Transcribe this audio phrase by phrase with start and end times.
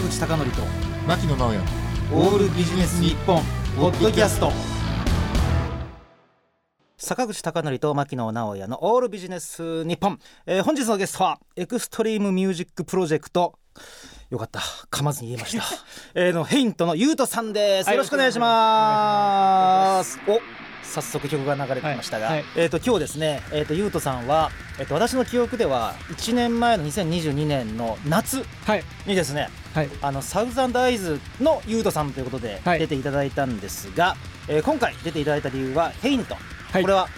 [0.00, 0.62] 坂口孝則と
[1.06, 1.58] 牧野直哉。
[2.12, 3.42] オールビジネス日本
[3.76, 4.50] ポッドキャスト。
[6.96, 13.58] 坂口孝則と牧野直哉のオールビジネス日本、えー、本日のゲストは Extreme Music Project。
[14.30, 14.60] よかった。
[14.90, 15.64] 噛まずに言えました。
[16.14, 17.96] えーの Haint のゆうとさんです、はい。
[17.96, 20.18] よろしくお願いします。
[20.26, 20.40] お
[20.90, 22.44] 早速曲が流れてきましたが、はいはい。
[22.56, 28.84] えっ、と今日ですねえっ、とゆうとさんはえっ、と私の記憶では1年前の2022年の夏はい。
[29.06, 29.88] にですねはい。
[30.02, 32.78] あの Thousand Eyes のユートさんということではい。
[32.80, 34.16] 出ていただいたんですが、
[34.48, 36.34] えー今回出ていただいた理由は Haint、
[36.72, 36.82] はい。
[36.82, 37.08] これは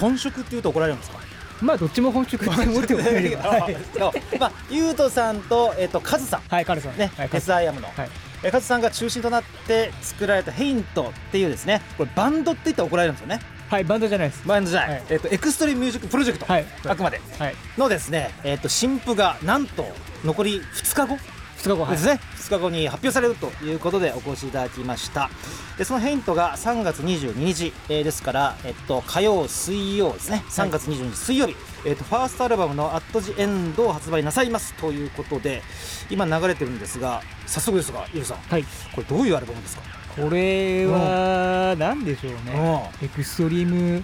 [0.00, 1.18] 本職っていうと怒られるんですか？
[1.60, 6.40] まあどっちも本職って思ってもらえればはいのまあユートさんとえっ、とカズさん。
[6.48, 6.96] はいカズさん。
[6.96, 8.08] ね、はいカズ SIAM の、はい
[8.42, 13.40] えーカズさんが中心となって作られた Haint っていうですねこれバンドって言ったら怒られるんですよね。
[13.68, 14.48] はいバンドじゃないです。
[14.48, 15.02] バンドじゃない、はい。
[15.10, 16.66] えっ、と Extreme Music Project、はい。
[16.86, 17.20] あくまで。
[17.38, 17.54] はい。
[17.76, 19.86] のですねえっ、と新譜がなんと
[20.24, 21.18] 残り2日後
[21.68, 21.92] 2日後はい。
[21.92, 25.28] ですね、2日後に発表されるということでお越しいただきました。
[25.76, 30.44] でそのヘイントが3月22日、えーですから、えっと、火曜水曜ですね。
[30.48, 34.72] 3月22日水曜日、えっと、ファーストアルバムの「アットジエンドを発売なさいます。
[34.74, 35.62] ということで
[36.10, 38.38] 今流れてるんですが早速ですがゆうさん。
[38.48, 38.64] はい。
[38.94, 39.82] これどういうアルバムですか、
[40.16, 42.90] これは何でしょうね。
[43.02, 44.02] エクストリーム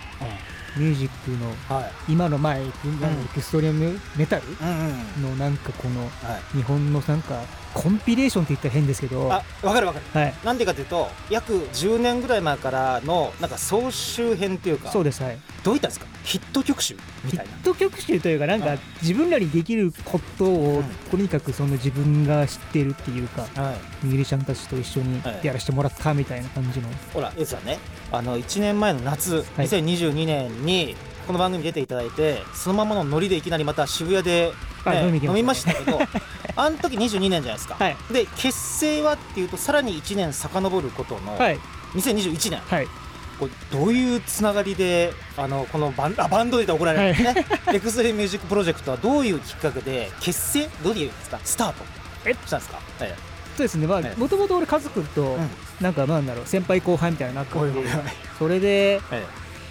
[0.77, 1.93] ミュージックのはい。
[2.13, 2.65] 今の前エ
[3.33, 4.43] クストリームメタル
[5.21, 6.09] のなんかこのは
[6.53, 6.57] い。
[6.57, 7.43] 日本のなんか
[7.75, 10.29] コンピレーションって言ったら変ですけどはあわかるわかる。
[10.29, 10.33] い。
[10.47, 15.39] なんでかというと約10年ぐらい前からのなんか総集編っていうかそうですはい。
[15.65, 16.07] どういったんですか？
[16.25, 17.53] ヒット曲集みヒたいな。
[17.53, 18.79] ット曲集というかなんかはい。
[19.03, 20.85] 自分らにできることをうん。
[21.11, 24.07] とにかくその自分が知ってるっていうかはい。
[24.07, 25.41] ミュージシャンたちと一緒にはい。
[25.47, 26.89] やらせてもらったみたいな感じの。
[27.13, 27.79] ほら、エさんね、
[28.13, 29.67] あの1年前の夏、はい。
[29.67, 30.95] 2022年に
[31.27, 34.53] この番組に出ていただいて、そのままのノリでいきなりまた渋谷で、
[34.85, 35.99] はいね飲みましたけど、
[36.57, 37.75] あの時22年じゃないですか。
[37.75, 37.97] はい。
[38.11, 41.59] で、結成はっていうと、さらに1年遡ることの、はい。
[41.95, 42.87] 2021年、はい。
[43.39, 51.85] これどういうつながりで、あのこのバン あバンドで怒られるんですね、 Extreme Music Project はどういうきっかけで、結成、どういうですか、スタート。
[52.27, 52.35] え？
[52.35, 52.79] したんですか。
[53.01, 53.09] はい。
[53.57, 53.87] そうですね。
[53.87, 54.17] まあはい。
[54.17, 55.51] もともと俺カズ君とうん。
[55.81, 57.73] なんかなんだろう先輩後輩みたいな仲で
[58.39, 59.23] それではい。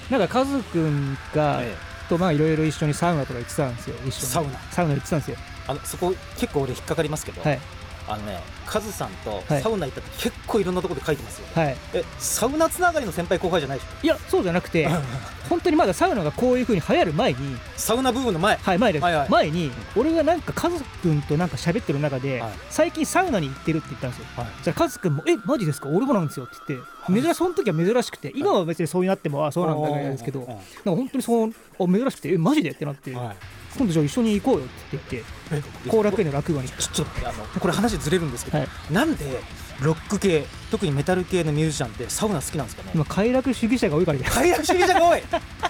[0.10, 1.68] なんかカズ君がはい。
[2.10, 3.96] とまあいろいろ一緒にサウナとか行ってたんですよ。
[4.06, 4.28] 一緒に。
[4.28, 4.50] サウナ。
[4.72, 5.38] サウナ行ってたんですよ
[5.68, 7.60] あのそこ結構俺引っかかりますけど、はい。
[8.06, 9.62] あのねカズさんとはい。
[9.62, 11.78] サウナ行ったって結構いろんなところで書いてますよ、はい。
[11.94, 14.90] えサウナつながりの先輩後輩じゃないでしいやそうじゃなくてょ
[15.50, 18.58] 本当にまだサウナがこういう風に流行る前にサウナブームの前。
[18.58, 19.04] はい前です。
[19.04, 19.30] はいはい。
[19.30, 22.52] 前に俺がなんかカズ君となんか喋ってる中ではい。
[22.70, 24.26] 最近サウナに行ってるって言ったんですよ。
[24.36, 24.48] はい。
[24.64, 25.88] じゃあカズ君も「えマジですか？
[25.88, 26.88] 俺もなんですよ」って言って。
[27.10, 31.54] 珍しその時は珍しくて今は別にそうになってもあそうなんだぐらいですけどうんなんか本当にそうあ
[31.86, 33.14] 珍しくて「えマジで?」ってなって。
[33.16, 33.36] はい
[33.78, 36.70] 今度じゃあ一緒に行こうよって言ってえ後楽園の落語に。
[36.70, 38.68] ちょっとあのこれ話ずれるんですけど、はい。
[38.92, 39.42] なんで
[39.82, 42.92] ロック系特にメタル系のミュージシャンってサウナ好きなんですかね？
[42.94, 45.24] 今快楽主義者が多いからじ快楽主義者が多い。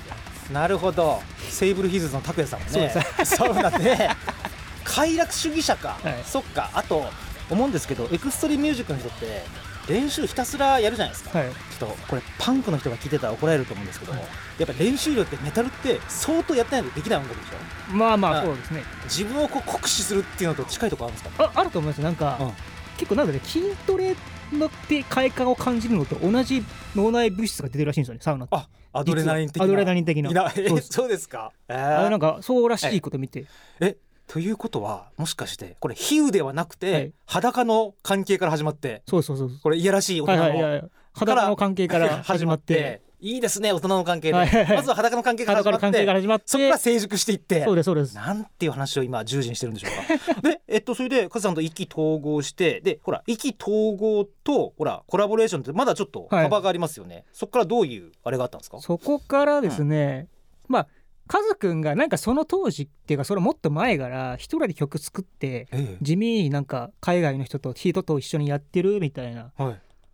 [0.52, 1.22] なるほど。
[1.50, 4.10] セーブルヒルズの拓哉さんもそうねでサウナで。
[4.84, 6.24] 快楽主義者か、はい。
[6.26, 6.70] そっか。
[6.74, 7.10] あと
[7.50, 9.46] 思うんですけどエクストリームミュージックの人って
[9.88, 11.50] 練習ひたすらやるじゃないですか、はい。
[11.50, 14.30] ちょっとこれパンクの人が聞いてたら怒られると思うんですけども、はい。
[14.60, 17.94] やっぱ練習量ってメタルって相当やってないとできない音楽でしょ。
[17.94, 18.84] まあまはいあそうですね。
[19.06, 22.02] 自分をこう酷使するっていうのと近いところあるんですかああると思います。
[22.02, 22.52] なんか、うん。
[22.98, 24.16] 結構なんかね筋トレ
[24.52, 26.64] のって快感を感じるのと同じ
[26.96, 28.56] 脳内物質が出てるらしいんですよねサウナって。
[28.56, 29.66] あアドレナリン的な。
[29.66, 30.30] アドレナリン的な。
[30.82, 31.52] そうですか。
[31.68, 33.46] えあれなんーかそうらしいこと見て、
[33.80, 33.98] え
[34.28, 37.14] ということはもしかしてこれ比喩ではなくて、はい。
[37.26, 40.76] 裸の関係から始まってそうそうそうこれいやらしい大は人の、いはいいやい。
[40.78, 43.02] や裸の関係から始まって。
[43.20, 44.76] いいですね大人の関係で、はいはいはい。
[44.76, 47.64] まずは裸の関係から始まってそこから成熟していって。
[47.64, 48.16] そうですそうです。
[48.16, 50.42] なんていう話を今従事にしてるんでしょうか。
[50.50, 58.82] でえっとそれでカズさんと意気投合してでほら意気投合とほらコラボレーションってまだちょっと幅がありますよね、そこからどういうあれがあったんですか？
[58.82, 60.28] そこからですね、
[60.68, 60.88] まあ
[61.28, 69.52] カズくんがなんかその当時っていうかそれもっと前から一人で曲作ってえ地味になんか海外の人と人と一緒にやってるみたいな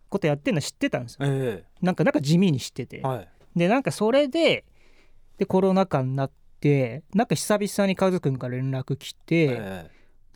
[0.08, 1.18] ことやってるの知ってたんですよ。
[1.22, 2.98] えなんかなんか地味に知ってて。
[2.98, 3.28] えはい。
[3.56, 4.64] でなんかそれで
[5.38, 6.30] でコロナ禍になっ
[6.60, 9.90] てなんか久々にカズくんから連絡来て、え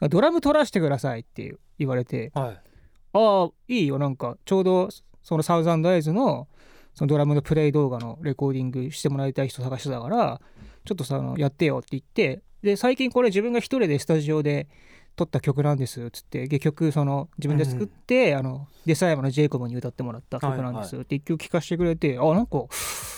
[0.09, 2.33] ドラム取らせてくださいって言われて。
[2.35, 2.61] えはい。
[3.13, 3.99] ああいいよ。
[3.99, 4.89] なんかちょうど
[5.23, 6.49] そのサウザンドアイズの
[6.95, 10.41] そのドラムのプレイ動画のレコーディングしてもらいたい人探してたから
[10.85, 14.69] ちょっとさあのやってよって言ってで最近これ自分が一人でスタジオで
[15.17, 22.65] 撮った曲なんですっつって結局その自分で作って、あのデサイマのジェイコブに歌ってもらった曲なんですって一曲聴かせてくれて、あなんか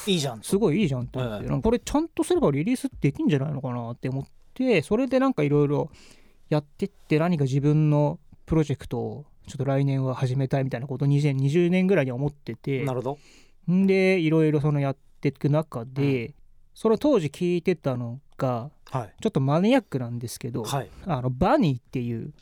[0.07, 5.91] いいじゃんすごいいいじゃんって思って、これちゃんとすればリリースできんじゃないのかなって思ってそれでなんかいろいろ
[6.51, 13.19] やってって何か自分のプロジェクトをちょっと来年は始めたいみたいなことを2020年ぐらいに思っててなるほん
[13.69, 16.35] でいろいろそのやっていく中で、
[16.75, 19.15] その当時聞いてたのがどはい。
[19.21, 20.91] ちょっとマニアックなんですけど、はい。
[21.07, 22.33] あのバニーっていう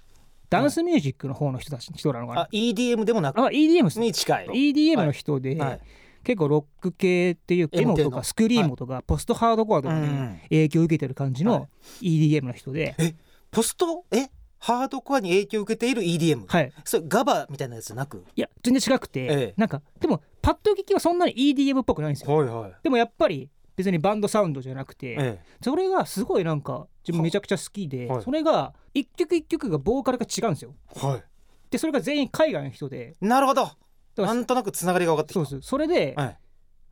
[0.50, 3.40] ダンスミュージックの方の人たち人なのかな、あ EDM でもなく？
[3.40, 5.80] あ EDM に近い EDM の人で、はい。
[6.22, 11.68] 結構ロック系っていうエモとかスクリームとかポストハードコアとかにうん影響を受けてる感じはの
[12.00, 12.94] EDM の人で、
[13.50, 14.04] ポスト？
[14.10, 14.28] え？
[14.58, 18.24] ハードコアに影響を受けている EDM、はい、それガバみたいなやつなく？
[18.34, 19.54] いや全然違くて、ええ。
[19.58, 22.36] なんかでもパッと聞きはそんなに EDM っぽくないんですよ。
[22.36, 22.74] はいはい。
[22.82, 28.22] でもやっぱり別にバンドサウンドじゃなくて、えそれがすごいなんか自分めちゃくちゃ好きで、はい。
[28.22, 30.74] それが一曲一曲がボーカルが違うんですよ。
[30.96, 31.24] えはい。
[31.70, 33.14] でそれが全員海外の人で。
[33.22, 33.70] なるほど。
[34.16, 35.44] なんとなくつながりが分かってきた。
[35.46, 36.38] そうですそれで、はい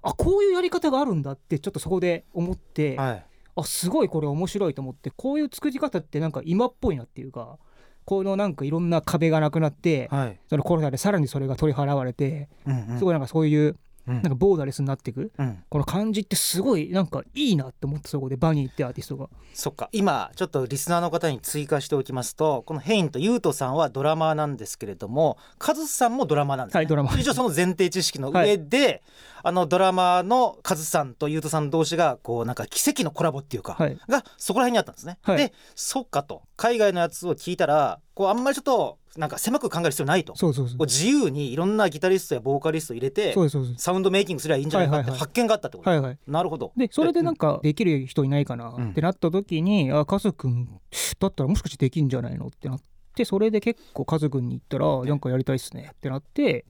[0.04, 3.26] あこういうやり方があるんだってちょっとそこで思って、はい。
[3.54, 7.58] あすごいこれ面白いと思ってこういう作り方ってなんか今っぽいなっていうか
[8.04, 10.38] このなんかいろんな壁がなくなって、はい。
[10.48, 12.98] そのコロナでさらにそれが取り払われて、うんうん。
[12.98, 13.76] すごいなんかそういううん
[14.06, 15.32] なんかボーダレスになっていく。
[15.38, 15.62] うん。
[15.68, 19.28] この感じってすごいなんかいいなって思ってそこでバニーってアーティストが。
[19.54, 19.88] そっか。
[19.92, 29.02] 今ちょっとリスナーの方に追加しておきますとこのヘインとユウトさんはドラマーなんですけれどもカズさんもドラマーなんですね、はいドラマー一応その前提知識の上で、
[29.42, 33.98] あのドラマーのカズさんとユウトさん同士がこうなんか奇跡のコラボっていうか、はい。
[34.08, 35.36] がそこら辺にあったんですね、はい。
[35.36, 36.42] でそっかと。
[36.56, 40.34] 海外のやつを聞いたらこうあんまりちょっとなんか狭く考える必要ないと。
[40.36, 40.78] そうそうそう。
[40.78, 43.34] こう自由にいろんなギタリストやボーカリストを入れて
[43.76, 46.18] サウンドメイキングすればいいんじゃないかって発見があったってこと、はいはい。
[46.26, 46.72] なるほど。
[46.76, 50.80] でそれでなんかできる人いないかなってなった時に、あカズくん
[51.18, 52.80] だったらもしかしてできんじゃないのってなっ
[53.14, 56.64] てそれで結構カズくんに言ったらなんかやりたいっすねってなって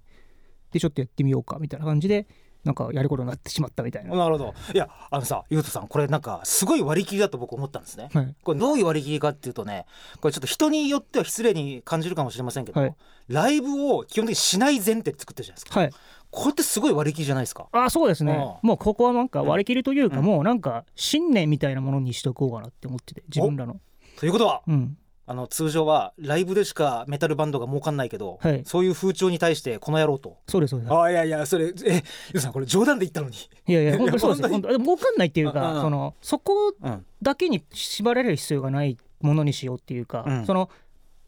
[0.72, 2.26] でちょっとやってみようかみたいな感じで
[2.64, 4.54] なんかやることになってしまったみたいな、なるほど。
[4.72, 8.08] いやあのさゆうとさんこれなんかすごい割り切りだと僕思ったんですね。
[8.12, 8.34] はい。
[8.42, 9.86] これどういう割り切りかっていうとね
[10.20, 12.94] これちょっと人によっては失礼に感じるかもしれませんけど、はい。
[13.28, 15.80] ライブを基本的にしない前提で作ってるじゃないですか。
[15.80, 15.90] はい。
[16.30, 17.68] これってすごい割り切りじゃないですか。
[17.72, 18.32] あそうですね。
[18.62, 20.24] うもうここはなんか割り切りというか、うん。
[20.24, 23.80] もうなんか信念みたいなものにしとこうかなって思ってて自分らの。
[24.18, 24.96] ということはうん
[25.32, 28.62] あの通常はライブでしかメタルバンドが儲かんないけど、はい。
[28.67, 30.37] そういう風潮に対してこの野郎と。
[30.46, 30.93] そうですそうです。
[30.93, 32.02] あいやいやそれえゆう
[32.34, 33.37] とさんこれ冗談で言ったのに。
[33.67, 34.49] いやいや 本当にそうです。
[34.50, 34.84] 本当に。
[34.84, 37.06] 儲かんないっていうかそのそこうん。
[37.23, 40.44] だけに縛られる必要がないものにしようっていうか、うん。
[40.44, 40.69] その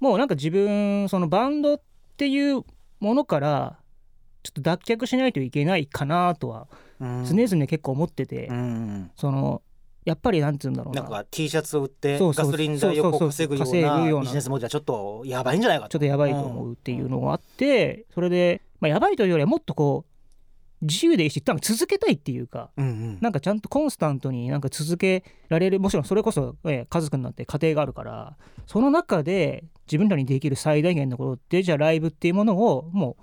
[0.01, 1.81] もうなんか自分そのバンドっ
[2.19, 2.63] ていう
[3.01, 3.79] ものから
[4.43, 6.69] ちょっと脱却しないといけないかなとは
[7.01, 7.25] うん。
[7.25, 9.11] 常々結構思ってて、うん。
[9.17, 9.63] その
[10.05, 11.03] やっぱりなんつうんだろうな。
[11.03, 14.21] なんか T シャツを売ってガソリン代を稼ぐようなな。
[14.21, 23.19] ビジネスモデルはちょっとやばいんじゃないかちょっとやばいと思うっていうのがあってそれで、まあ、やばいというよりはもっとこう自由でいいし多分続けたいっていうかうんうん。
[23.23, 28.37] なんかちゃんとコンスタントになんか続けられるもちろんそれこそ、えー、家族になって家庭があるから
[28.67, 33.17] その中で自分らにできる最大限のことってじゃあライブっていうものをも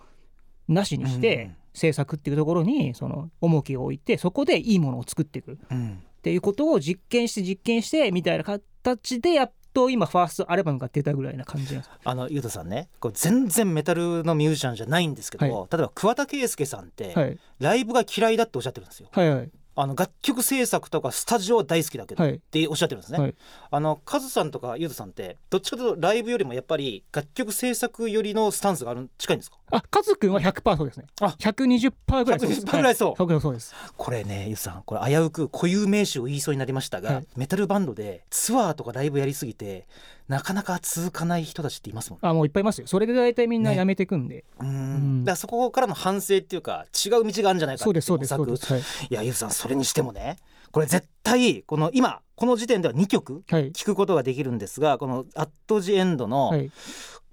[0.67, 5.53] うなしにしてん制作っていうところにその重きを置いてそこでいいものを作っていく。
[5.53, 17.39] っうんていうことを実験して実験してみたいな形でやっと今ファーストアルバムが出たぐらいな感じなんですあのゆうとさんねこう全然メタルのミュージシャンじゃないんですけど、は例えば桑田佳祐さんって、はい。
[17.59, 19.07] ライブが嫌いだっておっしゃってるんですよ。
[19.11, 22.33] はいはいあの楽曲制作とかスタジオは大好きだけど、はい。
[22.35, 23.35] っておっしゃってるんですね、はい。
[23.71, 29.57] あのカズさんとかゆうとさんってどっちかというとライブよりもやっぱり楽曲制作よりのスタンスがある近いんですか？
[29.71, 31.05] あカズくんは100%そうですね。
[31.21, 31.35] あ。
[31.39, 32.65] 120%ぐらいそうです。
[32.65, 33.23] 120%ぐらいそう。
[33.23, 33.41] はい。
[33.41, 33.73] そうです。
[33.95, 37.27] これねゆうとさんこれ危うく固有名詞を言いそうになりましたが、はい。
[37.37, 39.87] メタルバンドでツアーとかライブやりすぎて
[40.31, 42.29] なかなか続かない人たちっていますもんね。
[42.29, 42.87] あもういっぱいいますよ。
[42.87, 43.75] それで大体みんなね。
[43.75, 44.67] やめていくんで、うん。
[44.67, 45.25] うん。
[45.25, 48.97] だからそこからの反省っていうか違う道があるんじゃないかそうですそうですってい模索そうです。
[48.99, 49.07] はい。
[49.09, 50.37] いやゆうとさんそれにしてもね
[50.71, 53.73] これ絶対この今この時点では2曲はい。
[53.73, 56.71] 聴くことができるんですがこの「アット・ジ・エンド」のはい。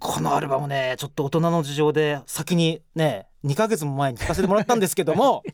[0.00, 5.45] このアルバムねちょっと大人の事情で先にね2ヶ月も前に聴かせてもらったんですけども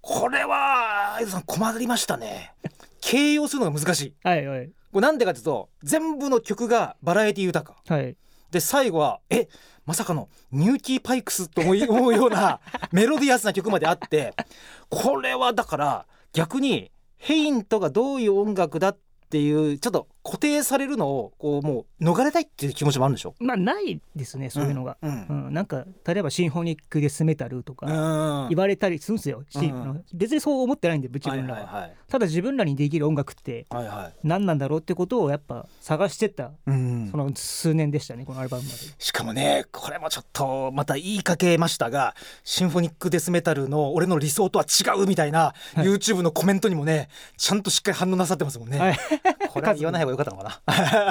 [0.00, 2.54] これはゆうとさん困りましたね。
[3.02, 4.14] 形容するのが難しい。
[4.22, 7.82] はいはいこれなんでかというと全部の曲がバラエティ豊か。
[7.86, 8.16] はい。
[8.50, 9.46] で最後はえ
[9.84, 12.60] まさかのニューキー・パイクスと 思うような
[12.92, 14.32] メロディアスな曲まであって
[14.88, 18.98] これはだから逆にヘイントがどういう音楽だっ
[19.28, 23.36] ていうちょっと固定されるのをこうもう逃れたいっていう気持ちもあるんでしょ？
[23.38, 25.50] まあないですねそういうのが、ううん。
[25.50, 28.48] んなんか例えばシンフォニックデスメタルとかうん。
[28.48, 30.04] 言われたりするんですよ、しうん。
[30.12, 33.66] 別にそう思ってないんで自はい分らは、はいはいただ自分らにできる音楽って
[34.22, 37.08] 何なんだろうってことをやっぱ探してったうん。
[37.10, 38.76] その数年でしたねこのアルバムまで。
[38.98, 42.14] しかもねこれもちょっとまた言いかけましたが
[42.44, 45.86] シンフォニックデスメタルの俺の理想とは違うみたいな、はい。
[45.86, 48.98] YouTube のコメントにもねちゃんとしっかり反応なさってますもんね、はい。
[49.48, 50.62] これは言わない方が良かったのか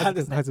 [0.04, 0.14] な？
[0.14, 0.42] ですね。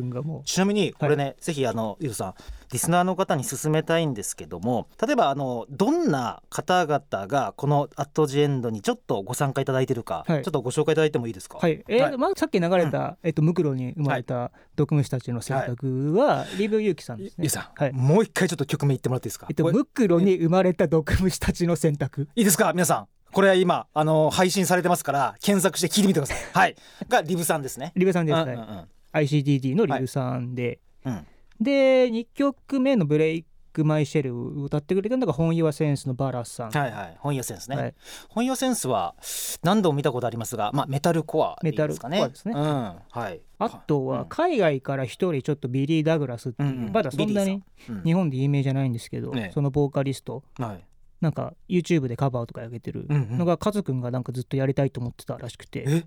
[0.45, 2.35] ちなみにこれね、ぜひあのゆうさん
[2.73, 10.43] リスナーの方に勧めたいんですけども例えばあのどんな方々がこの「アットジエンド」にちょっとご参加いただいてるか、はい。
[10.43, 11.59] ちょっとご紹介いただいてもいいですか？
[11.59, 11.85] うはい。
[11.89, 12.19] えーはい。
[12.19, 17.35] まあ、さっき流れた、えっと、ムクロに生まれた毒虫たちの選択は、リブユウキさんですね。
[17.45, 17.93] ゆうさん、はい。
[17.93, 22.29] もう一回ちょっと曲名言ってもらっていいですか、えっと、ムクロに生まれた毒虫たちの選択。
[22.35, 22.73] いいですか？
[22.73, 26.39] 皆さんこれは今あの配信されてますから検索して聞いてみてください。
[26.53, 26.77] はい。
[27.09, 27.93] がリブさんですね。
[27.97, 28.89] リブさんですね、うんうんうん。
[29.13, 31.27] ICDD のリブさんで、うん。
[31.61, 37.17] で2曲目の「ブレイク・マイ・シェル」を歌ってくれたのが HONE YOUR SENSE のバラスさん、はいはい。
[37.19, 37.95] HONE YOUR SENSE ね、はい。
[38.29, 39.17] HONE YOUR SENSE は
[39.65, 42.19] 何度も見たことありますがまあメタルコアでいいですかね。
[42.19, 42.55] メタルコアですね。
[42.55, 42.95] うん。
[43.11, 43.41] はい。
[43.59, 46.93] あとは海外から一人ちょっとビリー・ダグラスっていう、うんうん。
[46.93, 48.03] まだそんなにうん。
[48.05, 49.51] 日本で有名じゃないんですけど、ね。
[49.53, 50.85] そのボーカリストはい
[51.21, 56.05] なんか YouTube でカバーとか上げてるのがカズくんがなんかずっとやりたいと思ってたらしくて、え？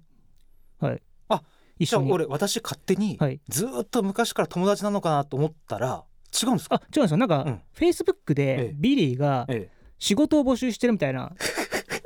[0.79, 1.43] はい、あじゃあ
[1.79, 3.39] 一緒に俺私勝手にはい。
[3.49, 6.03] ずーっと昔から友達なのかなと思ったら
[6.41, 6.75] 違うんですか？
[6.75, 7.17] あ違うんですよ。
[7.17, 7.61] なんか、うん。
[7.75, 9.77] Facebook えでえビリーがええ。
[9.99, 11.31] 仕事を募集してるみたいな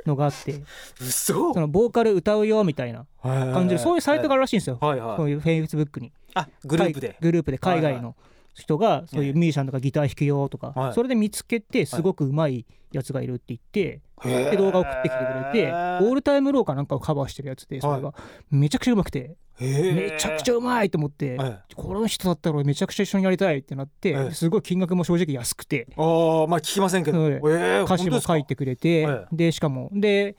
[0.06, 0.62] のがあって。
[1.00, 1.52] 嘘。
[1.52, 5.16] そのボーカル歌うよみたいな感じでそういうサイトがあるらしいんですよ、はいはい。
[5.18, 6.12] そういう Facebook に。
[6.34, 7.08] あグループで。
[7.08, 8.16] 海グループで海外の
[8.54, 10.94] 人がそういうミュージシャンとかギター弾くよとか、はい。
[10.94, 18.14] それで見つけてすごくうまいやつがいるって言って、へーで動画送ってきてくれてオールタイムローかなんかをカバーしてるやつでそれが
[18.50, 24.30] めちゃくちゃうまくてめちゃくちゃうまいと思ってえこの人だったら俺めちゃくちゃ一緒にやりたいってなってええ。
[24.32, 25.88] すごい金額も正直安くて。
[25.96, 29.26] あーまあ聞きませんけど、歌詞も書いてくれてえ。
[29.32, 30.36] でしかもで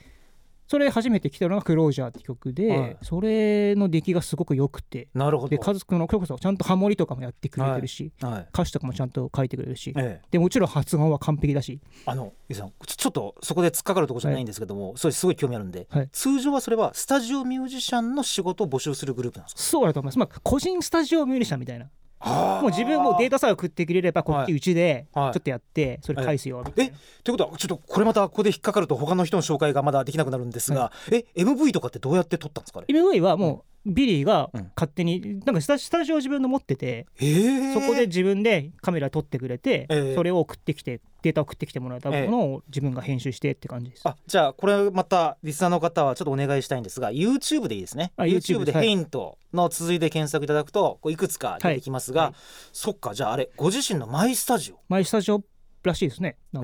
[0.68, 2.54] それ初めて来たのが「クロージャー」って曲はい。
[2.56, 5.08] でそれの出来がすごく良くて。
[5.14, 5.50] なるほど。
[5.50, 8.48] で家族の曲そちゃんとハモリとかもやってくれてるしはい。
[8.54, 9.94] 歌詞とかもちゃんと書いてくれるし。
[9.98, 10.28] ええ。
[10.32, 11.80] でもちろん発音は完璧だし。
[12.06, 16.10] あのゆうさんちょっとそこで突っかかるところじゃないんですけども、それすごい興味あるんで、はい。
[16.12, 19.62] 通常はそれはスタジオミュージシャンの仕事を募集するグループなんですか？
[19.62, 20.20] そうだと思います。
[20.20, 21.90] まあ個人スタジオミュージシャンみたいな
[22.26, 25.28] もう自分もデータさえ送ってくれればこっはいちうちでちはい。
[25.28, 26.94] ょっとやってそれ返すよみたいな。
[27.24, 34.72] ということはちょっとこれまたここで引っかかると他の人の紹介がまだできなくなるんですが、え MV とかってどうやって撮ったんですかね MV はもうビリーがうん。
[34.76, 40.16] 勝手になんかスタスタジオ自分の持っててえー、そこで自分でカメラ撮ってくれて、ええ。
[40.16, 44.02] それを送ってきてデータ送ってきてもらったものを自分が編集してって感じです。
[44.06, 48.12] あじゃあこれまたリスナーの方はちょっとお願いしたいんですが YouTube でいいですね。
[48.18, 48.86] あ YouTube で「はい。
[48.86, 52.32] ヘイント」の続いて検索いただくとこういくつか出てきますが、はい。
[52.32, 54.80] はいそっかじゃああれご自身のマイスタジオ？
[54.90, 55.44] マイスタジオ
[55.84, 56.38] らしいですね。
[56.56, 56.60] へ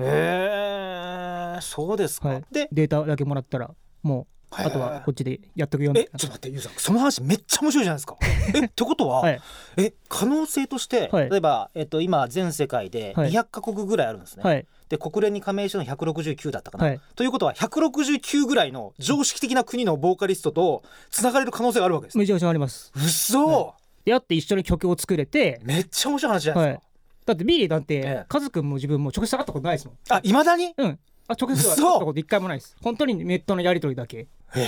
[1.56, 2.44] えそうですか、はい。
[2.50, 3.70] でデータだけもらったら
[4.02, 6.10] もうあとはこっちでやっとくよみたいな。
[6.14, 8.16] えちょっと待ってゆうさんその話めっちゃ面白いじゃないですか。
[8.54, 9.40] えってことは、はい。
[9.76, 11.30] え可能性として、はい。
[11.30, 13.30] 例えば、えっと、今全世界ではい。
[13.30, 14.66] 200カ国ぐらいあるんですね、はい。
[14.88, 17.00] で国連に加盟してるの169だったかな、はい。
[17.14, 22.18] ということは169ぐらいの常識的な国のボーカリストとつながれる可能性があるわけです。
[22.18, 22.92] めちゃくちゃあります。
[22.96, 26.90] うそ、はでやって一緒に曲を作れて、めっちゃ面白い話じゃないはいですか、。
[27.26, 28.24] だってビリーだって、ええ。
[28.28, 29.96] カズくんも自分も直接会ったことないですもん。
[30.08, 30.74] あいまだに？
[30.76, 30.98] うん。
[31.30, 32.76] あ直接会ったこと一回もないです。
[32.82, 34.26] 本当にネットのやり取りだけ。
[34.56, 34.66] え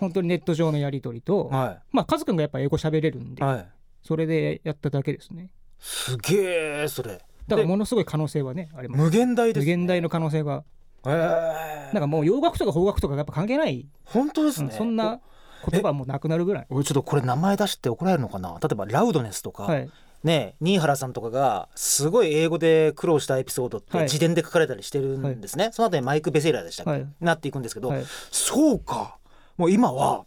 [0.00, 3.68] 本当にネット上のやり取りと、ー、はまあカズくんがやっぱ英語喋れるんで、いはい。
[4.02, 5.50] それでやっただけですね。
[5.78, 7.12] すげえそれ。
[7.12, 9.02] だからでものすごい可能性はねあります。
[9.02, 10.64] 無限大です、ね、無限大の可能性が
[11.04, 15.20] えー、なんかもう洋楽とか邦楽とかやっぱ関係ない、本当ですね、うんそんな
[15.68, 16.66] 言葉はもうなくなるぐらい。
[16.70, 18.58] お俺ちょっとこれ名前出して怒られるのかな。
[18.60, 19.88] 例えばラウドネスとか、はい、
[20.24, 24.06] ね新原さんとかがすごい英語で苦労したエピソードってはい。
[24.06, 27.06] 自伝で書かれたりしてるんですね、その後にマイク・ベセラーでしたっけ、はい。
[27.20, 29.18] なっていくんですけど、はい、そうか。
[29.56, 30.24] もう今は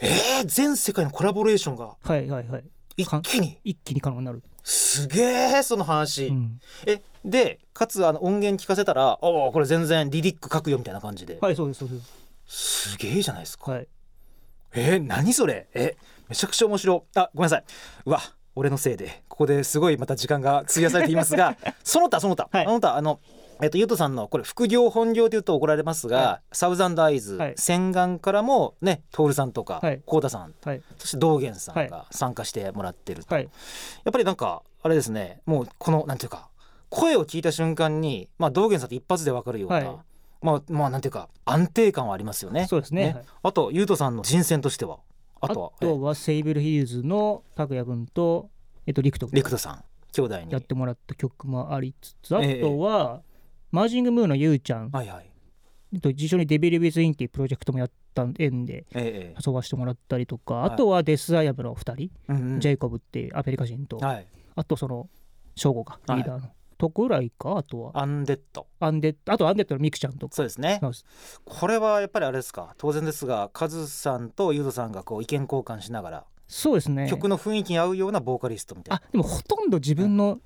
[0.00, 2.64] えー、全世界のコラボレーションがはい、はい、はい。
[2.96, 3.58] 一気に。
[3.64, 4.42] 一気に可能になる。
[4.62, 5.22] すげ
[5.58, 12.00] えその話、うん、えでかつあの音源聞かせたら「おおこれ全然リリック書くよ」みたいな感じで、はい、そうです、そうで
[12.46, 12.92] す。
[12.92, 13.72] すげえじゃないですか。
[13.72, 13.88] はい。
[14.74, 15.68] えー、何それ？
[15.74, 15.96] え
[16.28, 17.18] めちゃくちゃ面白い。
[17.18, 17.64] あごめんなさい。
[18.04, 18.20] うわ
[18.58, 22.64] 俺のせいでここですごいまた時間が費やされていますが その他その他、はい。
[22.64, 23.20] その他あの
[23.60, 27.54] えっと、ゆうとさんのこれ副業本業というと怒られますが、はサウザンドアイズ、はい。
[27.56, 30.02] 洗顔からもね徹さんとかはい。
[30.06, 30.82] 浩太さんはい。
[30.96, 33.44] そして道元さんはが参加してもらってると、はい。
[33.44, 33.48] や
[34.10, 36.48] っぱりなんかあれですねもうこのなんていうか
[36.88, 39.86] 声を聞いた瞬間に、まあ、道元さんって一発でわかるような、はい。
[40.40, 42.66] まあまあなんていうか安定感はありますよね。
[42.66, 43.12] そうですね。
[43.14, 43.24] はい。
[43.42, 44.98] あとゆうとさんの人選としては
[45.40, 48.50] ああとはとは Sable Hills の拓也君と、
[48.86, 49.36] えっと、リクト君。
[49.36, 50.52] リクトさん兄弟に。
[50.52, 52.58] やってもらった曲もありつつ、あえ。
[52.58, 53.22] えとは、
[53.70, 55.30] Merging Moon のゆうちゃん、はいはい。
[55.94, 60.70] えっと一緒に Devil Within っていうプロジェクトもやった縁でええ遊ばしてもらったりとか、はい。
[60.72, 64.26] あとは Death I Am の2人、ジェイコブっていうアメリカ人と、はい。
[64.56, 65.08] あとその、
[65.54, 66.18] ショーゴがはい。
[66.18, 67.90] リーダーのとぐらいかあとは。
[68.00, 68.66] アンデッド。
[68.80, 69.32] アンデッド。
[69.32, 70.34] あとアンデッドのミクちゃんとか。
[70.34, 70.80] そうですね。
[71.44, 72.74] これはやっぱりあれですか？
[72.78, 77.08] 当然ですがカズさんとユートさんがこう意見交換しながら、そうですね。
[77.10, 80.40] 曲の雰囲気に合うようなボーカリストみたいあでもほとんど自分の、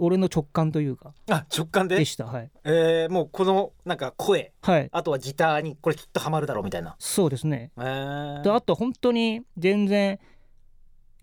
[0.00, 1.14] 俺の直感というか。
[1.26, 1.96] なあ直感で？
[1.96, 2.26] でした。
[2.26, 2.50] はい。
[2.64, 4.88] えーもうこのなんか声はい。
[4.92, 6.94] あとはギターにこれきっとハマるだろうみたいな。
[6.98, 7.72] そうですね。
[7.78, 8.42] えー。
[8.42, 10.18] であと本当に全然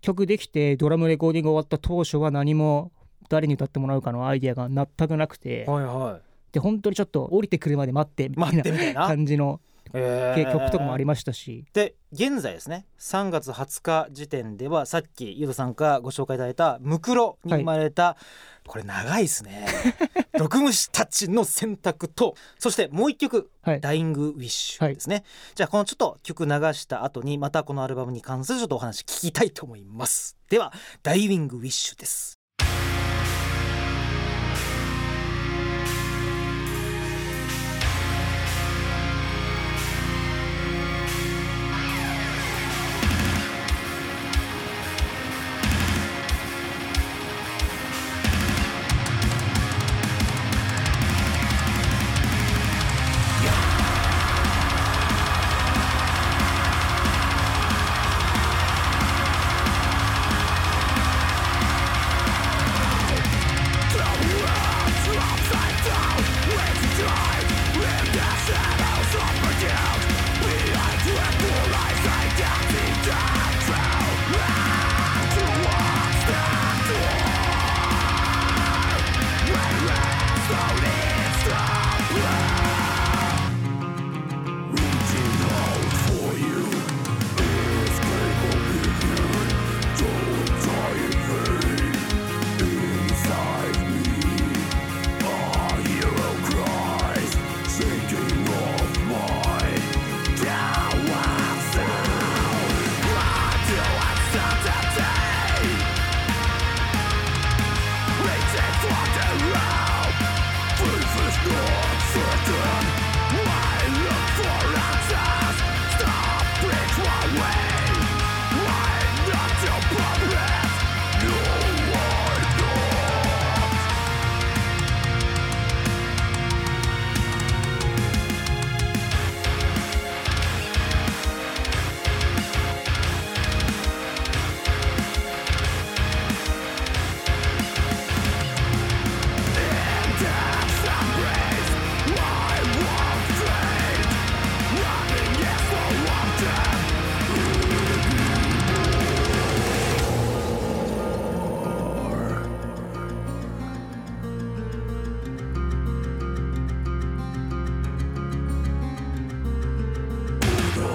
[0.00, 2.92] 曲できてドラムレコーディング終わった当初は何も
[3.28, 5.64] 誰に歌ってもらうかのアイデアが全くなくて。
[5.66, 6.20] はいは
[6.52, 9.60] で本当にちょっと降りてくるまで待ってみたいな感じの
[9.92, 10.52] えー。
[10.52, 18.16] 曲とかもありましたし、で現在ですね3月20日時点ではさっきユードさんからご紹介いただいたムクロに生まれた、
[18.66, 19.66] これ長いですね。
[20.38, 23.80] 毒虫たちの選択とそしてもう一曲はい。
[23.80, 30.36] ダイイングウィッシュですね、じゃあこのちょっと曲流した後にまたこのアルバムに関するちょっとお話聞きたいと思います。
[30.48, 32.35] ではダイイングウィッシュです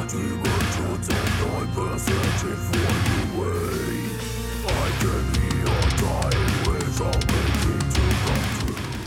[0.08, 0.16] と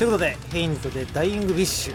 [0.04, 1.94] いうことでヘイントでダイイングウィッシュ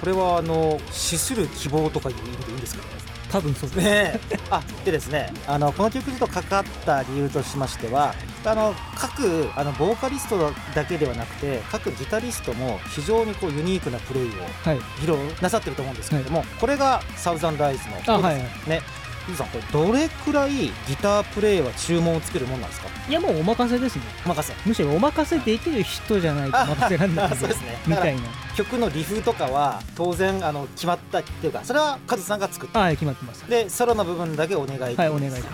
[0.00, 2.82] これはあの死する希望とかいう意味でいいんですか？
[2.82, 2.88] ね
[3.30, 3.78] 多分そうです。
[3.84, 4.38] ねえ。
[4.50, 8.14] あでですねあのこの曲とかかった理由としましては
[8.44, 14.28] あの各あのボーカリストだけではなくて各ギタリストも非常にこうユニークなプレイを
[14.64, 14.78] はい。
[15.00, 18.34] 披露なさってると思うんですけれども、これがサウザンライズのあはい。
[18.34, 18.80] はいね。
[19.26, 20.72] ゆうさんこれどれくらいギ
[21.02, 22.88] タープレイは注文をつけるもんなんですか？
[23.08, 24.02] いやもうお任せですね。
[24.24, 24.54] お任せ。
[24.64, 27.76] むしろお任せできる人じゃないとお任せなんだあ そうですね。
[27.86, 28.22] みたいな。
[28.56, 32.78] 曲のリフとかは当然あの決まったっていうかそれはカズさんが作った。
[32.80, 33.48] はい決まってます。
[33.50, 35.44] でソロの部分だけお願いはいお願いします。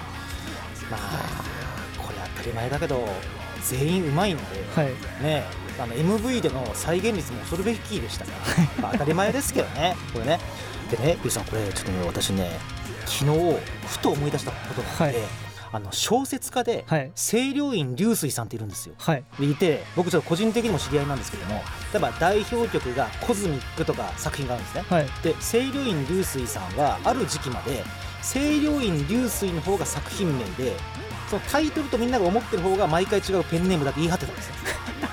[0.90, 1.43] まあ
[2.46, 3.06] り前だけど
[3.62, 4.92] 全員うまいので、はい。
[5.22, 5.44] ね
[5.76, 8.30] あの MV での再現率も恐るべきでしたか
[8.76, 10.38] ら、まあ当たり前ですけどね これね。
[10.90, 12.58] でねゆうさんこれちょっとね私ね
[13.06, 13.56] 昨日
[13.88, 15.14] ふと思い出したことがあって、はい。
[15.72, 17.10] あの小説家ではい。
[17.16, 18.94] 清涼院流水さんっているんですよ。
[18.98, 19.24] はい。
[19.40, 21.54] でいて僕ちょっと個人的にも知り合いなんですけども
[21.92, 24.84] 例えば代表曲が「コズミック」とか作品があるんですね。
[24.88, 25.06] はい。
[25.24, 27.82] で清涼院流水さんはある時期まで
[28.22, 30.76] 清涼院流水の方が作品名で
[31.30, 34.54] そのタイトルとみんなが思ってる方が毎回違うペンネームだって言い張ってたんですよ。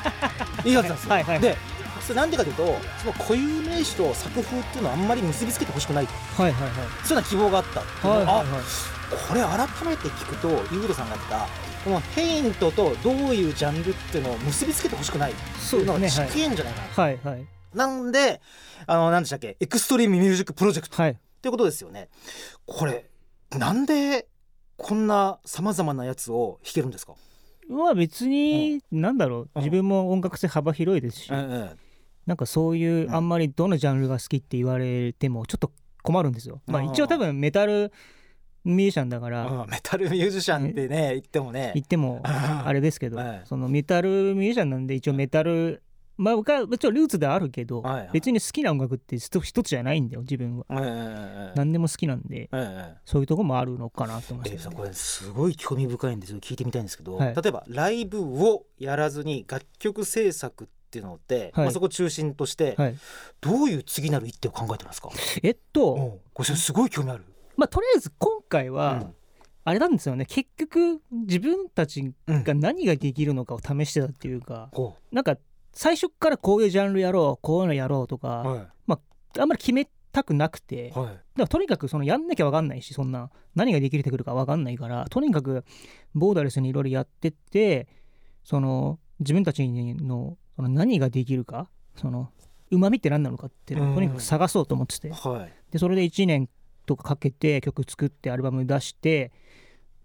[0.63, 1.57] 言い張ってたんですよ、はいはいで
[2.01, 6.71] それなんでかというとその固有名詞と作風っていうのはあんまり結びつけてほしくないはいはいはい。
[6.71, 8.45] そういうような希望があったっていうはいはいはい。
[9.29, 11.47] これ改めて聞くとユートさんが言った
[11.83, 16.49] この Haint とどういうジャンルっていうのを結びつけてほしくないってそういうのがですね近い。
[16.49, 17.45] んじゃないかな、はいはい。
[17.75, 18.41] なんで
[18.87, 19.55] あの何でしたっけ？
[19.59, 20.99] Extreme Music Project。
[21.01, 21.11] はい。
[21.11, 22.09] っていうことですよね。
[22.65, 23.05] これ
[23.51, 24.25] なんで
[24.81, 27.13] こんなさまざまなやつを弾けるんですか？
[27.69, 29.49] は別に、なんだろう。
[29.55, 29.61] うん。
[29.61, 31.77] 自分も音楽性幅広いですし、う
[32.25, 35.71] なんかそういううんあんまりどのジャンルが好きって言われてもちょっと
[36.03, 36.61] 困るんですよ。
[36.67, 37.91] まあ一応多分メタル
[38.63, 41.71] ミュージシャンだからうんメタルミュージシャンってね言ってもね。
[41.73, 45.81] 言ってもああれですけどはい そのメタルミュージシャンなんで一応メタル
[46.21, 48.09] まあ僕はもちろんルーツではあるけどはいはい。
[48.13, 50.65] 別に好きな音楽って一つじゃないんだよ自分は。
[50.69, 54.75] うんうんうんうん何でも好きなんでうんうんそういうとこもあるのかなと思いえーさんます。
[54.75, 57.35] けどね、これすごい興味深いんですよ聞いてみたいんですけど、はい。
[57.35, 61.65] 例えばライブをやらずに楽曲制作っていうのって、はい。
[61.65, 62.97] まあ、そこを中心として、はい、
[63.41, 65.09] どういう次なる一手を考えてますか、
[65.41, 67.25] えっと、うんこれすごい興味ある、
[67.57, 69.11] まあとりあえず今回は、
[69.63, 70.25] あれなんですよね。
[70.25, 72.43] 結局自分たちうん。
[72.43, 75.37] が何ができるのかを試してたっていうか、こなんか
[75.73, 78.99] 最初からこういうジャンルやろうこういうのやろうとか、うは
[79.39, 81.05] あんまり決めたくなくて、いはい。
[81.05, 85.63] だからとにかくそのやんなきゃ分かんないしそんな何ができてくるか分かんないからとにかく
[86.13, 87.87] ボーダレスにいろいろやってって
[88.43, 92.29] その自分たちのその何ができるかその
[92.71, 93.91] うまみって何なのかっていうのうん。
[93.93, 95.11] をとにかく探そうと思ってて。
[95.11, 95.71] はい。
[95.71, 96.49] でそれで1年
[96.85, 99.31] とかかけて曲作ってアルバム出して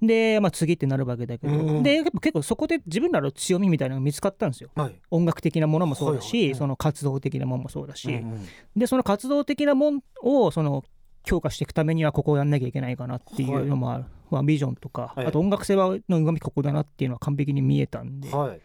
[0.02, 4.70] で、まあ、次ってなるわけだけど、うんでやっぱ結構そこで自分らの強みみたいなのが見つかったんですよ。
[4.74, 5.00] はい。
[5.10, 8.46] 音楽的なものもそうだし、はいはいその活動的なものもそうだし、うんうん。
[8.76, 10.84] でその活動的なもんをその
[11.22, 15.26] 強化していくためにはここをやんなきゃいけないかなっていうのもある、まあ、ビジョンとか、はい。
[15.26, 18.60] あと音楽性はのうまみここだなっていうのは完璧に見えたんで、はい。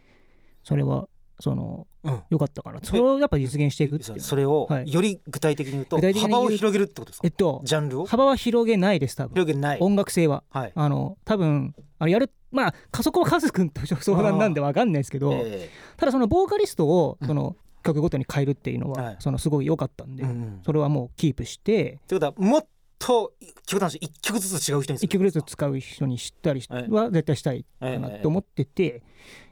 [0.64, 1.08] それは
[1.42, 2.24] そのうん。
[2.30, 4.92] 良かったかなそれをやっぱ実現していくっていうそれをはい。
[4.92, 7.28] より具体的に言うと、幅を広げるってことですか？
[7.28, 8.06] えっとジャンルを？
[8.06, 9.34] 幅は広げないです多分。
[9.34, 9.80] 広げない。
[9.80, 10.44] 音楽性は。
[10.50, 10.72] はい。
[10.74, 17.28] あの多分あのやるまあ加速はカズ君と相談なんで分かんないですけど、えただそのボーカリストをうん。
[17.28, 19.16] その曲ごとに変えるっていうのは、はい。
[19.18, 20.24] そのすごい良かったんで、
[20.64, 22.00] それはもうキープして。
[22.08, 22.68] ということはもっ
[23.00, 23.34] と
[23.66, 26.90] 極端な話一曲ずつ違う人にする一曲ずつ使う人にしたりはい。
[26.92, 29.02] は絶対したいかなと思ってて、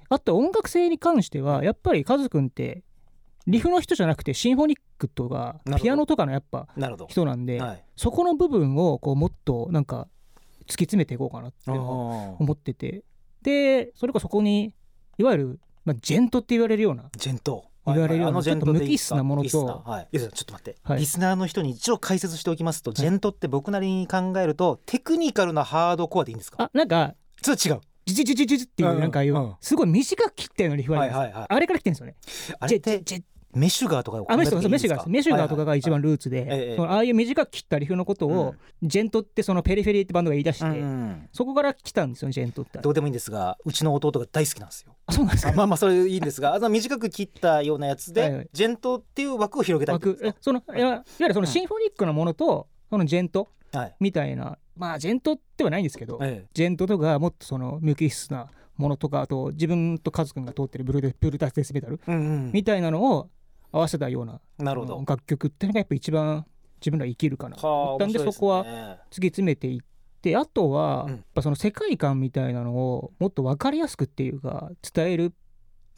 [0.10, 2.84] あと音楽性に関してはやっぱりカズくんって
[3.48, 6.68] リフの人じゃなくてシンフォニックとかピアノとかのやっぱ
[7.08, 7.84] 人なんで、はい。
[7.96, 10.08] そこの部分をこうもっとなんか
[10.64, 13.04] 突き詰めていこうかなって思ってて。
[13.42, 14.74] でそれこそそこに
[15.18, 17.66] いわゆる、まあ、ジェントって言われるようなジェント。
[17.86, 20.20] 言われるようなちょっと無機質なものとはい。
[20.20, 21.00] ちょっと待って、はい。
[21.00, 26.66] リスナーの人に一応解説しておきますと、ジェントって僕なりに考えるとテクニカルなハードコアでいいんですか？
[26.66, 31.46] あなんかちょっと違うジジジジジジっていううんなんかいう、うんすごい短く切ったようなリフはいはいはい。
[31.48, 32.16] あれから来てるんですよね。
[32.60, 33.04] あれって
[33.54, 40.84] メシュガーとかメシュガーとかが一番ルルーツで、ああいう短く切ったリフのことを、ジェントってそのペリフェリーってバンドが言い出して、
[41.34, 42.78] そこから来たんですよジェントって。
[42.80, 44.96] どうでもいいんですがうちの弟が大好きなんですよ。
[45.08, 50.00] あそうなんですかあまあまあそれいいんですがあの短く切ったようなやつで、ジェントっていう枠を広げたい
[50.42, 53.50] そのいわゆるそのシンフォニックなものとそのジェント
[54.00, 62.00] みたいなまあジェントではないんですけど、えジェントとかもっとその無機質なものとかあと自分とカズくんが通ってるブルーデブルータスデスメタル
[62.54, 63.30] みたいなのを
[63.74, 65.04] 合わせたようななるほど。
[65.06, 66.46] 楽曲っていうのがやっぱ一番
[66.80, 67.58] 自分ら生きるかな。
[67.58, 68.66] と思ったんで面白いそこは
[69.12, 69.80] 突き詰めていっ
[70.22, 71.12] てあとは、うん。
[71.12, 75.34] やっぱその世界観みたいなのをもっと分かりやすくっていうか伝える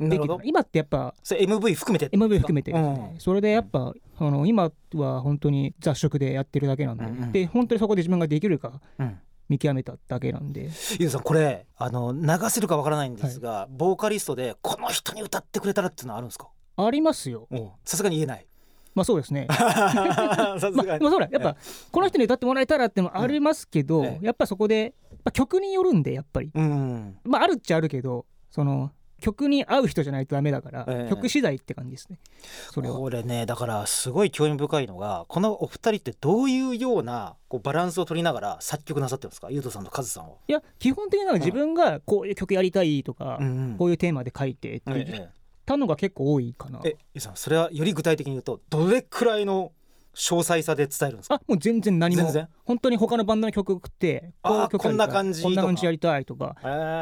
[0.09, 0.37] べきる。
[0.43, 2.09] 今ってやっぱそれ MV 含めて。
[2.15, 3.19] MV 含めてですね、うん。
[3.19, 7.31] それでやっぱ、あの今は本当に雑食でやってるだけなんで、うんうん。
[7.31, 9.19] で本当にそこで自分ができるかうん。
[9.49, 10.69] 見極めただけなんで。
[10.97, 16.47] ゆうさんこれあの流せるかわからないんですが、ボーカリストでこの人に歌ってくれたらっていうのはあるんですか？
[16.77, 17.47] ありますよ。
[17.83, 18.47] さすがに言えない。
[18.95, 19.47] まあそうですね。
[19.51, 21.03] さすまあ、がに。
[21.03, 21.27] まあ、そうだ。
[21.31, 21.55] やっぱ
[21.91, 24.25] この人に歌ってもらえたらってのもありますけど、ええ。
[24.25, 26.51] やっぱそこで、まあ、曲によるんでやっぱり。
[26.53, 27.17] うん。
[27.23, 31.09] まああるっちゃあるけどその曲に合う人じゃないとダメだから、ええ。
[31.09, 32.19] 曲次第って感じですね。
[32.71, 32.97] それは。
[32.97, 39.47] これねだからすごい興味深いのがこのお二人ってどういうようなこうバランスを取りながら作曲なさってるんですか？
[39.51, 40.35] ゆうとさんとカズさんは。
[40.47, 45.29] いや基本的になんか自分がこういう曲やりたいとか、んこういうテーマで書いてって言っえ
[45.65, 49.71] たのが結構多いかな、ええゆうさんそれはより具体的に言うとどれくらいの
[50.13, 51.35] 詳細さで伝えるんですか？
[51.35, 52.23] あもう全然何も。
[52.23, 52.47] 全然？
[52.65, 56.55] 本当に他のバンドの曲送ってこう曲こんな感じこんな感じやりたいとか。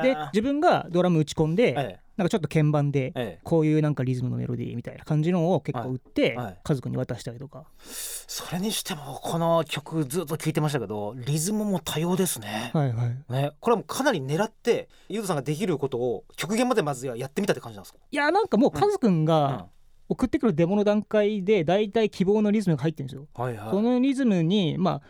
[0.03, 6.45] でえー自分がドラム打ち込んで、えなんかちょっと鍵盤でこういうなんかリズムのメロディーみたいな感じのを結構打って、はい。
[6.47, 7.63] はい家族に渡したりとか。
[7.81, 12.71] それにしてもこの曲ずっと聴いてましたけどリズムも多様ですね。
[12.73, 13.31] はいはい。
[13.31, 19.25] ね、これはもうかなり狙ってゆうとさんができることを極限までまずはやってみたって感じなんですか、いやなんかもうカズくんうん。
[19.25, 19.67] が
[20.09, 23.27] 送ってくるデモの段階で大体希望のリズムが入ってるんですよ。
[23.33, 23.69] はいはい。
[23.69, 25.01] そのリズムにまあ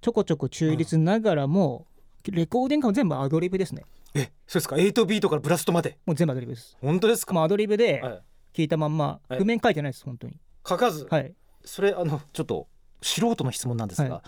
[0.00, 1.86] ちょこちょこ中立ながらも、
[2.24, 3.84] レコーディングも全部アドリブですね。
[4.14, 4.76] えそうですか。
[4.76, 5.98] 8ビートからブラストまで。
[6.06, 6.76] もう全部アドリブです。
[6.80, 8.22] 本当ですか、まあアドリブではい、
[8.54, 9.38] 聞いたまんまはい。
[9.38, 10.34] 譜面書いてないです本当に。
[10.66, 11.34] 書かず、はい。
[11.64, 12.66] それあのちょっと
[13.02, 14.22] 素人の質問なんですが、はい。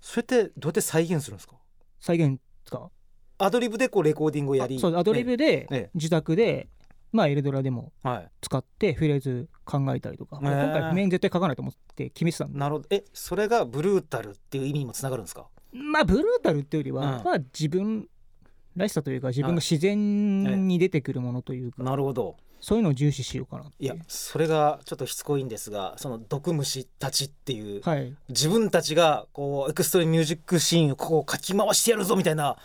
[0.00, 1.54] それってどうやって再現するんですか？
[2.00, 2.90] 再現ですか？
[3.38, 5.90] アドリブでこうレコーディングをやりそうアドリブでええ。
[5.94, 6.68] 自宅で
[7.12, 8.28] まあエルドラでもはい。
[8.40, 10.50] 使ってフレーズ考えたりとか、へえ。
[10.50, 12.58] 今回譜面絶対書かないと思って決めてたんで。
[12.58, 12.86] なるほど。
[12.90, 15.46] えそれがブルータルっていう意味にもつながるんですか？
[15.76, 17.24] まあブルータルっていうよりは、うん。
[17.24, 18.08] まあ自分
[18.76, 22.36] らしさというか自分が自然に出てくるものというか、なるほど。
[22.60, 28.14] そういうのを重視しようかなっていやそれがちょっとしつこいんですがその毒虫たちっていうはい。
[28.28, 32.56] 自分たちがこうエクストリームミュージックシーンをこうかき回してやるぞみたいな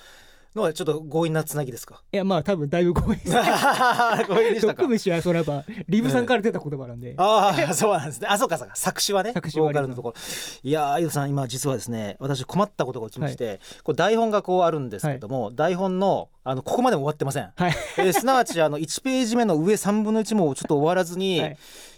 [0.55, 2.01] のはちょっと強引なつなぎですか？
[2.11, 3.31] いやまあ多分だいぶ強引です。
[4.27, 4.81] 強引でしたか？
[4.83, 8.27] 毒虫はそれやっぱリブさんから出た言葉なんで、ああそうなんですね。
[8.29, 8.75] あそうかそうか。
[8.75, 10.15] 作詞はね作詞はボーカルのところ。
[10.63, 17.73] いやーゆうさん今実はですね私困ったことが起きまして、これ台本がこうあるんですけども、台本のあのここまでも終わってません、はい。
[17.97, 21.57] えーすなわちあの1ページ目の上3分の1もちょっと終わらずに、はい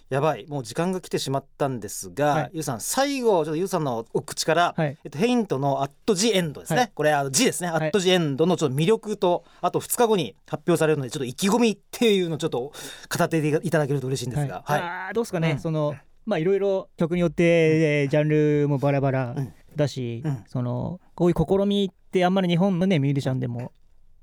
[0.10, 2.50] やばいもう時間が来てしまったんですが、はい。
[2.54, 4.98] ゆうさん最後ちょっとゆうさんのお口から、はい。
[5.04, 6.92] えっと、ヘイントの「アット・ジ・エンド」ですね、はい。
[6.94, 7.89] これあの G ですね「アい。
[7.89, 12.74] ット・ジ・エンド」のちょっと魅力とあと2日後に発表されるのでちょっと意気込みっていうのをちょっと語
[13.24, 14.82] っていただけると嬉しいんですが、はい。
[14.82, 15.60] あーどうですかね、うん。
[15.60, 18.30] そのまあいろいろ曲によって、えージャン
[18.62, 19.54] ルもバラバラうん。
[19.76, 20.44] だし、うん。
[20.48, 23.72] そのこういう試みってあんまり日本のねミュージシャンでも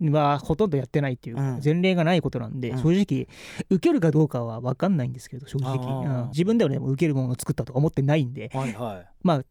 [0.08, 2.78] はほとんどやってないっていう前例がないことなんで、うん。
[2.78, 3.28] 正直
[3.68, 8.50] 受けるかどうかは分かんないんですけど正直、自分ではね受けるものを作ったとか思ってないんで
[9.22, 9.44] まあ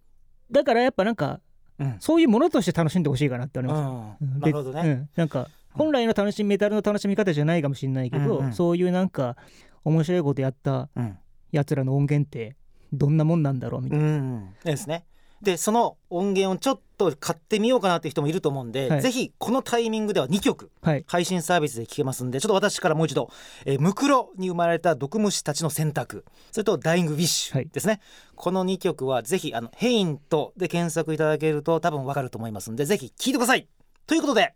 [0.49, 1.39] だからやっぱなんか
[1.77, 1.95] うん。
[1.99, 9.37] そういうものとして楽しんでほしいかなって思います、なるほどね、うん、なんか本来の楽しみメタルの楽しみ方じゃないかもしれないけど、そういうなんか
[9.83, 11.17] 面白いことやったうん。
[11.51, 12.55] やつらの音源って
[12.93, 15.07] どんなもんなんだろうみたいな、うんですね。
[15.41, 19.01] でその音源をちょっと買ってみようかなっていう人もいると思うんで、はい。
[19.01, 21.03] ぜひこのタイミングでは2曲はい。
[21.07, 23.31] 配信サービスで聴けますんでちょっと私からもう一度
[23.65, 28.01] 「えームクロに生まれた毒虫たちの選択」それと「ダイイング・ウィッシュ」ですね、
[28.35, 33.67] この2曲はぜひあのヘイントで検索いただけると多分わかると思いますんでぜひ聴いてください。
[34.05, 34.53] ということで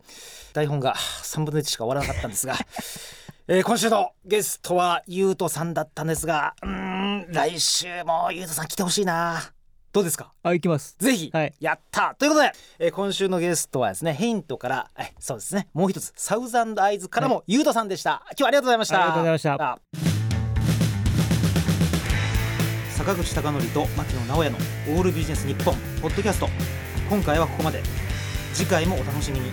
[0.54, 2.56] 台本が3分の1しか終わらなかったんですが、
[3.48, 9.52] えー今週のゲストはゆうとさんだったんですがうーん来週もゆうとさん来てほしいな
[9.94, 10.34] どうですか？
[10.42, 10.96] あ行きます。
[10.98, 11.54] ぜひ、はい。
[11.60, 12.16] やった！
[12.18, 18.24] ということで、えー今週のゲストはですねヘイントからえそうですねもう一つサウザンドアイズからもゆうとさんでした。
[18.32, 18.96] 今日はありがとうございました。
[18.96, 19.54] ありがとうございました。
[19.54, 19.80] あ。
[22.90, 26.50] 坂口孝則と牧野直哉のオールビジネス日本ポッドキャスト。
[27.08, 27.84] 今回はここまで。
[28.54, 29.52] 次回もお楽しみに